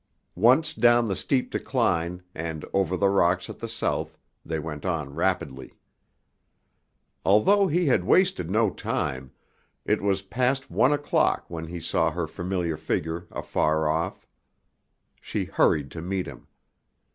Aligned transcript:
Once 0.33 0.73
down 0.73 1.07
the 1.07 1.15
steep 1.15 1.51
decline, 1.51 2.23
and 2.33 2.65
over 2.73 2.97
the 2.97 3.07
rocks 3.07 3.51
at 3.51 3.59
the 3.59 3.69
south, 3.69 4.17
they 4.43 4.57
went 4.57 4.83
on 4.83 5.13
rapidly. 5.13 5.75
Although 7.23 7.67
he 7.67 7.85
had 7.85 8.03
wasted 8.03 8.49
no 8.49 8.71
time, 8.71 9.31
it 9.85 10.01
was 10.01 10.23
past 10.23 10.71
one 10.71 10.91
o'clock 10.91 11.45
when 11.49 11.67
he 11.67 11.79
saw 11.79 12.09
her 12.09 12.25
familiar 12.25 12.77
figure 12.77 13.27
afar 13.29 13.87
off. 13.87 14.25
She 15.21 15.45
hurried 15.45 15.91
to 15.91 16.01
meet 16.01 16.25
him. 16.25 16.47